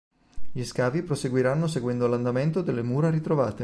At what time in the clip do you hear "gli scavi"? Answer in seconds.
0.51-1.03